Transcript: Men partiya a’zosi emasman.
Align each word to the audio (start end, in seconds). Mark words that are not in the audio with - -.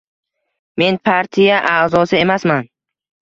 Men 0.83 0.97
partiya 1.09 1.57
a’zosi 1.75 2.19
emasman. 2.23 2.67